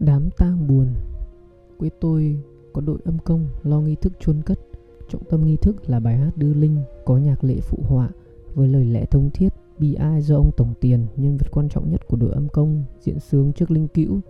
Đám 0.00 0.30
tang 0.30 0.66
buồn 0.66 0.86
Quê 1.78 1.90
tôi 2.00 2.38
có 2.72 2.80
đội 2.80 2.98
âm 3.04 3.18
công 3.18 3.46
lo 3.62 3.80
nghi 3.80 3.94
thức 3.94 4.12
chôn 4.20 4.42
cất 4.42 4.58
Trọng 5.08 5.24
tâm 5.24 5.46
nghi 5.46 5.56
thức 5.56 5.90
là 5.90 6.00
bài 6.00 6.16
hát 6.16 6.36
đưa 6.36 6.54
linh 6.54 6.82
có 7.04 7.18
nhạc 7.18 7.44
lệ 7.44 7.60
phụ 7.60 7.78
họa 7.82 8.10
với 8.54 8.68
lời 8.68 8.84
lẽ 8.84 9.04
thông 9.04 9.30
thiết 9.30 9.52
bi 9.80 9.94
ai 9.94 10.22
do 10.22 10.36
ông 10.36 10.50
Tổng 10.56 10.74
Tiền, 10.80 11.06
nhân 11.16 11.36
vật 11.36 11.46
quan 11.50 11.68
trọng 11.68 11.90
nhất 11.90 12.08
của 12.08 12.16
đội 12.16 12.32
âm 12.32 12.48
công, 12.48 12.84
diễn 13.00 13.20
sướng 13.20 13.52
trước 13.52 13.70
linh 13.70 13.88
cữu. 13.88 14.20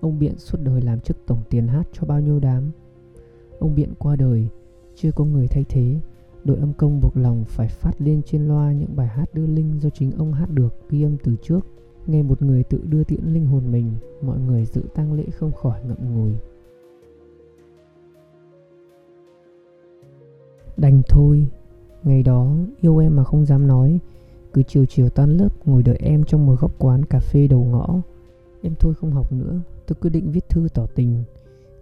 Ông 0.00 0.18
Biện 0.18 0.38
suốt 0.38 0.58
đời 0.62 0.80
làm 0.82 1.00
chức 1.00 1.16
Tổng 1.26 1.42
Tiền 1.50 1.68
hát 1.68 1.88
cho 1.92 2.06
bao 2.06 2.20
nhiêu 2.20 2.40
đám. 2.40 2.70
Ông 3.58 3.74
Biện 3.74 3.94
qua 3.98 4.16
đời, 4.16 4.48
chưa 4.94 5.12
có 5.12 5.24
người 5.24 5.48
thay 5.48 5.64
thế, 5.68 6.00
đội 6.44 6.58
âm 6.58 6.72
công 6.72 7.00
buộc 7.00 7.16
lòng 7.16 7.44
phải 7.44 7.68
phát 7.68 8.00
lên 8.00 8.22
trên 8.22 8.48
loa 8.48 8.72
những 8.72 8.96
bài 8.96 9.06
hát 9.06 9.34
đưa 9.34 9.46
linh 9.46 9.80
do 9.80 9.90
chính 9.90 10.12
ông 10.12 10.32
hát 10.32 10.50
được 10.50 10.74
ghi 10.90 11.02
âm 11.02 11.16
từ 11.16 11.36
trước. 11.42 11.66
Nghe 12.06 12.22
một 12.22 12.42
người 12.42 12.62
tự 12.62 12.80
đưa 12.88 13.04
tiễn 13.04 13.20
linh 13.24 13.46
hồn 13.46 13.72
mình, 13.72 13.92
mọi 14.22 14.38
người 14.38 14.64
dự 14.64 14.82
tang 14.94 15.12
lễ 15.12 15.24
không 15.38 15.52
khỏi 15.52 15.80
ngậm 15.84 16.14
ngùi. 16.14 16.32
Đành 20.76 21.02
thôi, 21.08 21.48
ngày 22.02 22.22
đó 22.22 22.56
yêu 22.80 22.98
em 22.98 23.16
mà 23.16 23.24
không 23.24 23.46
dám 23.46 23.66
nói, 23.66 23.98
cứ 24.52 24.62
chiều 24.62 24.86
chiều 24.86 25.08
tan 25.08 25.36
lớp 25.36 25.48
ngồi 25.64 25.82
đợi 25.82 25.96
em 25.96 26.24
trong 26.24 26.46
một 26.46 26.60
góc 26.60 26.72
quán 26.78 27.04
cà 27.04 27.20
phê 27.20 27.48
đầu 27.48 27.64
ngõ. 27.64 28.02
Em 28.62 28.74
thôi 28.78 28.94
không 28.94 29.12
học 29.12 29.32
nữa, 29.32 29.60
tôi 29.86 29.96
quyết 30.00 30.10
định 30.10 30.30
viết 30.30 30.48
thư 30.48 30.68
tỏ 30.74 30.86
tình. 30.94 31.24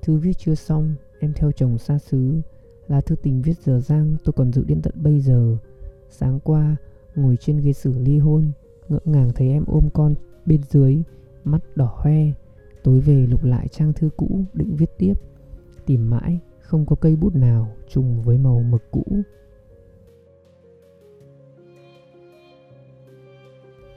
Thư 0.02 0.16
viết 0.16 0.38
chưa 0.38 0.54
xong, 0.54 0.94
em 1.20 1.32
theo 1.36 1.52
chồng 1.52 1.78
xa 1.78 1.98
xứ. 1.98 2.40
Là 2.88 3.00
thư 3.00 3.16
tình 3.16 3.42
viết 3.42 3.58
giờ 3.64 3.80
giang 3.80 4.16
tôi 4.24 4.32
còn 4.32 4.52
giữ 4.52 4.64
đến 4.64 4.82
tận 4.82 4.94
bây 5.02 5.20
giờ. 5.20 5.56
Sáng 6.10 6.40
qua, 6.40 6.76
ngồi 7.14 7.36
trên 7.36 7.60
ghế 7.60 7.72
xử 7.72 7.98
ly 7.98 8.18
hôn, 8.18 8.52
ngỡ 8.88 8.98
ngàng 9.04 9.30
thấy 9.34 9.48
em 9.48 9.64
ôm 9.66 9.88
con 9.94 10.14
bên 10.46 10.62
dưới, 10.62 11.02
mắt 11.44 11.60
đỏ 11.74 11.94
hoe. 11.96 12.24
Tối 12.82 13.00
về 13.00 13.26
lục 13.30 13.44
lại 13.44 13.68
trang 13.68 13.92
thư 13.92 14.10
cũ 14.16 14.44
định 14.52 14.76
viết 14.76 14.98
tiếp. 14.98 15.14
Tìm 15.86 16.10
mãi, 16.10 16.40
không 16.60 16.86
có 16.86 16.96
cây 16.96 17.16
bút 17.16 17.34
nào 17.34 17.68
trùng 17.88 18.22
với 18.22 18.38
màu 18.38 18.62
mực 18.62 18.82
cũ. 18.90 19.04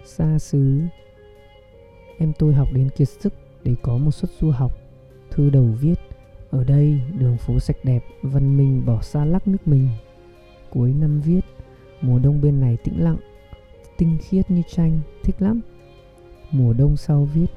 Xa 0.06 0.40
xứ 0.40 0.82
Em 2.18 2.34
tôi 2.40 2.54
học 2.54 2.68
đến 2.74 2.90
kiệt 2.90 3.10
sức 3.10 3.34
để 3.64 3.76
có 3.82 3.98
một 3.98 4.12
suất 4.12 4.32
du 4.40 4.52
học 4.52 4.72
Thư 5.32 5.50
đầu 5.50 5.66
viết 5.82 5.96
Ở 6.50 6.64
đây 6.64 7.00
đường 7.20 7.38
phố 7.38 7.60
sạch 7.60 7.78
đẹp 7.84 8.04
Văn 8.22 8.58
minh 8.58 8.86
bỏ 8.86 9.02
xa 9.02 9.26
lắc 9.26 9.48
nước 9.48 9.68
mình 9.68 9.88
Cuối 10.70 10.94
năm 10.94 11.22
viết 11.22 11.42
Mùa 12.02 12.20
đông 12.20 12.42
bên 12.42 12.60
này 12.60 12.78
tĩnh 12.84 13.04
lặng 13.04 13.18
Tinh 13.98 14.18
khiết 14.22 14.52
như 14.52 14.62
tranh 14.70 15.00
Thích 15.24 15.42
lắm. 15.42 15.62
Mùa 16.52 16.74
đông 16.74 16.98
sau 16.98 17.28
viết, 17.34 17.48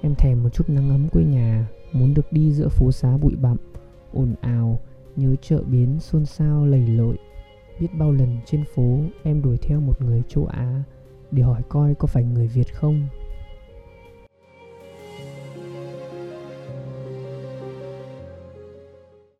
Em 0.00 0.14
thèm 0.14 0.42
một 0.42 0.48
chút 0.48 0.68
nắng 0.68 0.90
ấm 0.90 1.08
quê 1.08 1.24
nhà, 1.24 1.68
Muốn 1.92 2.14
được 2.14 2.32
đi 2.32 2.52
giữa 2.52 2.68
phố 2.68 2.92
xá 2.92 3.16
bụi 3.16 3.34
bặm, 3.36 3.56
ồn 4.12 4.34
ào, 4.40 4.80
Nhớ 5.16 5.36
chợ 5.42 5.62
biến 5.62 6.00
xôn 6.00 6.26
xao 6.26 6.66
lầy 6.66 6.86
lội. 6.86 7.18
Biết 7.80 7.88
bao 7.98 8.12
lần 8.12 8.36
trên 8.46 8.64
phố 8.74 8.98
em 9.22 9.42
đuổi 9.42 9.56
theo 9.56 9.80
một 9.80 10.02
người 10.02 10.22
châu 10.28 10.46
Á 10.46 10.82
Để 11.30 11.42
hỏi 11.42 11.62
coi 11.68 11.94
có 11.94 12.06
phải 12.06 12.24
người 12.24 12.48
Việt 12.48 12.74
không. 12.74 13.08